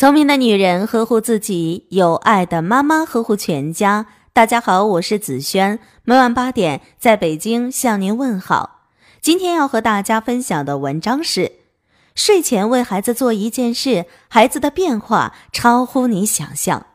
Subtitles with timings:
[0.00, 4.06] 聪明的女人呵护自己，有爱的妈妈呵护全家。
[4.32, 8.86] 大家好，我是子轩，每晚八点在北京向您问好。
[9.20, 11.52] 今天要和大家分享的文章是：
[12.14, 16.86] 睡前为孩子做一件事，孩子的变化超乎你想象。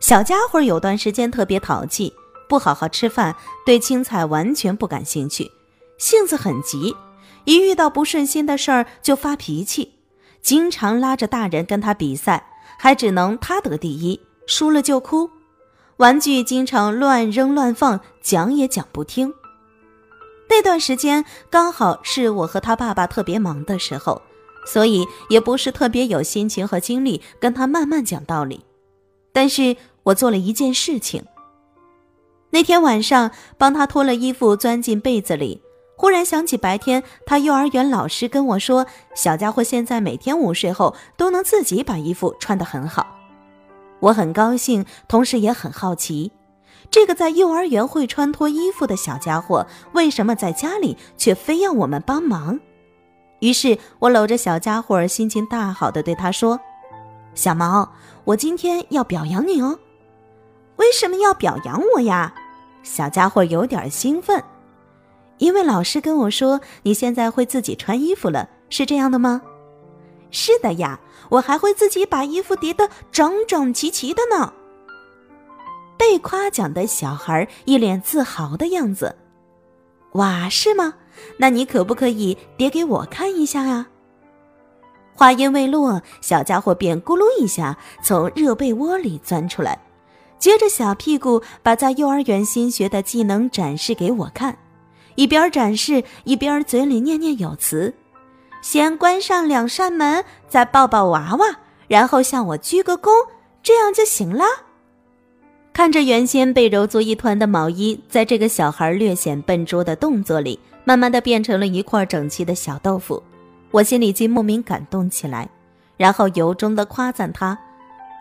[0.00, 2.14] 小家伙有段时间特别淘气，
[2.48, 3.36] 不好好吃饭，
[3.66, 5.50] 对青菜完全不感兴趣，
[5.98, 6.96] 性子很急，
[7.44, 9.95] 一遇到不顺心的事儿就发脾气。
[10.46, 12.46] 经常拉着大人跟他比赛，
[12.78, 15.28] 还只能他得第一，输了就哭。
[15.96, 19.34] 玩具经常乱扔乱放，讲也讲不听。
[20.48, 24.22] 那段时间刚好是我和他爸爸特别忙的时候，
[24.64, 28.64] 所以也不是特别有心情和精力跟他慢慢讲道理。
[29.32, 31.24] 但是我做了一件事情。
[32.50, 35.60] 那天晚上帮他脱了衣服，钻进被子里。
[35.96, 43.06] 忽然想起白天他幼儿园老师跟我说，小家伙现在每天午睡后都能自己把衣服穿得很好。
[44.00, 46.32] 我很高兴，同时也很好奇，
[46.90, 52.60] 这个在幼儿园会穿脱衣服的小家伙，为什么在家里却非要我们帮忙？
[53.40, 56.60] 于是我搂着小家伙，心情大好的对他说
[57.34, 57.90] ：“小毛，
[58.24, 59.78] 我今天要表扬你哦。
[60.76, 62.34] 为什么要表扬我呀？”
[62.84, 64.44] 小家伙有点兴奋。
[65.38, 69.42] 因为老师跟我说，你现在会自己穿衣服了，是这样的吗？
[70.30, 70.98] 是的呀，
[71.30, 74.52] 我还会自己把衣服叠得整整齐齐的呢。
[75.96, 79.16] 被夸奖的小孩一脸自豪的样子。
[80.12, 80.94] 哇，是吗？
[81.38, 83.86] 那你可不可以叠给我看一下呀？
[85.14, 89.78] 话音未落，小家伙便咕噜一下从热被窝里钻出来，
[90.38, 94.56] 撅着小屁股把在幼儿园新学的技能展示给我看。
[95.16, 97.92] 一边展示，一边嘴里念念有词
[98.62, 101.46] ：“先关上两扇门，再抱抱娃娃，
[101.88, 103.10] 然后向我鞠个躬，
[103.62, 104.44] 这样就行了。”
[105.72, 113.22] 看着原先被揉作一团的毛衣，在这个小孩略显笨拙的动作里，慢慢的变成了一块整齐的小豆腐，
[113.70, 115.48] 我心里竟莫名感动起来，
[115.96, 117.58] 然后由衷的夸赞他：“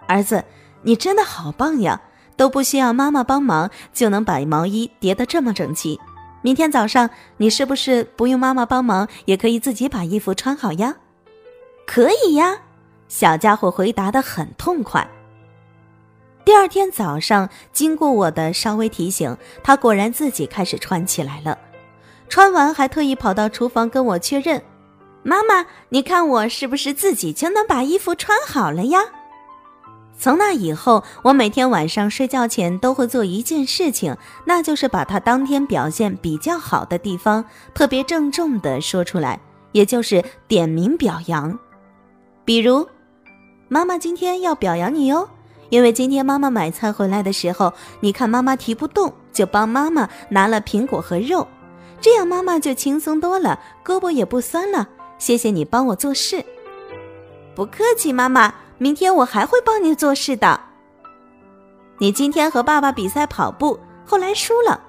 [0.07, 0.43] 儿子，
[0.81, 2.01] 你真的好棒呀，
[2.37, 5.99] 都不需要妈妈帮忙，就能把毛衣叠得这么整齐。”
[6.45, 10.97] 明天早上你是不是不用妈妈帮忙，也可以自己把衣服穿好呀？
[11.87, 12.59] 可以呀，
[13.07, 15.09] 小家伙回答的很痛快。
[16.45, 21.57] 第二天早上，经过我的稍微提醒，他果然自己开始穿起来了。
[22.29, 24.61] 穿完还特意跑到厨房跟我确认
[25.25, 28.99] ：“妈妈，你看我是不是自己就能把衣服穿好了呀？”
[30.17, 34.15] 从那以后，我每天晚上睡觉前都会做一件事情，
[34.45, 37.43] 那就是把他当天表现比较好的地方
[37.73, 39.39] 特别郑重地说出来，
[39.73, 41.59] 也就是点名表扬。
[42.45, 42.87] 比如，
[43.67, 45.27] 妈妈今天要表扬你哦，
[45.69, 51.45] 因为今天妈妈买菜回来的时候，你看妈妈提不动，就帮妈妈拿了苹果和肉，
[51.99, 54.87] 这样妈妈就轻松多了，胳膊也不酸了。
[55.17, 56.43] 谢谢你帮我做事，
[57.53, 58.53] 不客气，妈妈。
[58.77, 60.59] 明天我还会帮你做事的。
[61.97, 64.81] 你今天和爸爸比赛跑步，后来输了。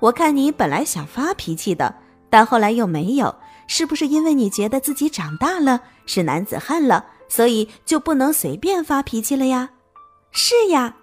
[0.00, 1.94] 我看你本来想发脾气的，
[2.30, 3.34] 但后来又没有，
[3.66, 9.70] 是不是因为你觉得自己长大了，是男子汉了，所以就不能随便发脾气了呀？
[10.30, 10.96] 是呀。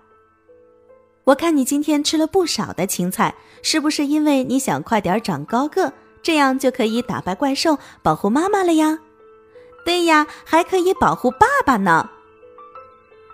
[1.26, 9.00] 我看你今天吃了不少的青菜，是不是因为你想快点长高个，这样就可以打败怪兽，保护妈妈了呀？
[9.86, 12.10] 对呀，还可以保护爸爸呢。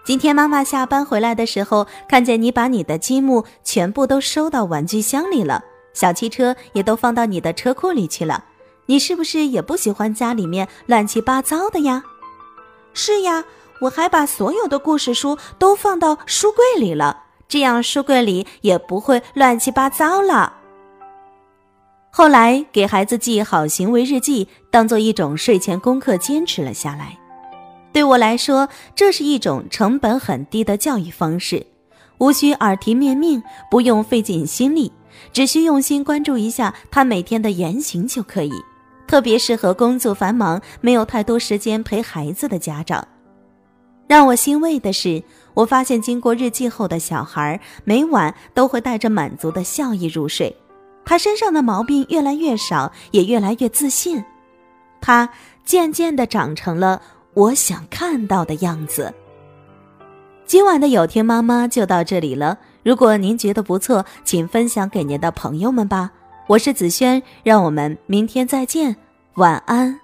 [0.10, 8.44] 今天妈妈下班回来的时候，看见你把你的积木全部都收到玩具箱里了，小汽车也都放到你的车库里去了。
[8.88, 12.02] 你是不是也不喜欢家里面乱七八糟的呀？
[12.92, 13.44] 是呀，
[13.82, 20.54] 我还把所有的故事书都放到书柜里了，这样书柜里也不会乱七八糟了。
[22.10, 27.16] 后来给孩子记好行为日记，当做一种睡前功课坚持了下来。
[27.92, 31.66] 对我来说，这是一种成本很低的教育方式，
[32.20, 34.92] 无需耳提面命，不用费尽心力，
[35.34, 38.52] 只需用心关注一下他每天的言行就可以。
[39.08, 43.08] 特别适合工作繁忙、没有太多时间陪孩子的家长。
[44.08, 45.24] 让我欣慰的是，
[45.56, 50.56] 我发现经过日记后的小孩，每晚都会带着满足的笑意入睡，
[51.04, 54.24] 他身上的毛病越来越少，也越来越自信，
[55.02, 55.30] 他
[55.66, 57.02] 渐渐地长成了。
[57.34, 59.14] 我想看到的样子。
[60.46, 62.58] 今晚的有听妈妈就到这里了。
[62.84, 66.12] 如果您觉得不错，请分享给您的朋友们吧。
[66.48, 68.96] 我是子轩，让我们明天再见，
[69.36, 70.00] 晚安。